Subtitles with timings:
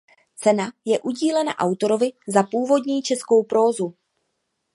[0.35, 3.95] Cena je udílena autorovi za původní českou prózu.